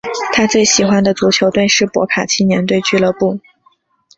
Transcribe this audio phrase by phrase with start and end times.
[0.33, 3.39] 他最喜欢的足球队是博卡青年队俱乐部。